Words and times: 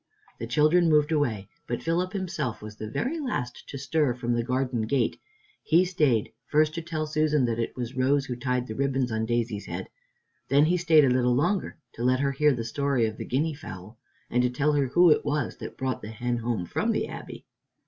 The 0.39 0.47
children 0.47 0.89
moved 0.89 1.11
away, 1.11 1.47
but 1.67 1.83
Philip 1.83 2.13
himself 2.13 2.59
was 2.63 2.75
the 2.75 2.89
very 2.89 3.19
last 3.19 3.69
to 3.69 3.77
stir 3.77 4.15
from 4.15 4.33
the 4.33 4.41
garden 4.43 4.81
gate. 4.87 5.21
He 5.61 5.85
stayed, 5.85 6.31
first, 6.47 6.73
to 6.73 6.81
tell 6.81 7.05
Susan 7.05 7.45
that 7.45 7.59
it 7.59 7.75
was 7.75 7.95
Rose 7.95 8.25
who 8.25 8.35
tied 8.35 8.65
the 8.65 8.73
ribbons 8.73 9.11
on 9.11 9.27
Daisy's 9.27 9.67
head. 9.67 9.89
Then 10.49 10.65
he 10.65 10.77
stayed 10.77 11.05
a 11.05 11.09
little 11.11 11.35
longer 11.35 11.77
to 11.93 12.03
let 12.03 12.19
her 12.19 12.31
hear 12.31 12.51
the 12.51 12.63
story 12.65 13.05
of 13.05 13.17
the 13.17 13.25
guinea 13.25 13.53
fowl, 13.53 13.99
and 14.27 14.41
to 14.41 14.49
tell 14.49 14.73
her 14.73 14.87
who 14.87 15.11
it 15.11 15.23
was 15.23 15.57
that 15.57 15.77
brought 15.77 16.01
the 16.01 16.09
hen 16.09 16.37
home 16.37 16.65
from 16.65 16.93
the 16.93 17.07
Abbey. 17.07 17.45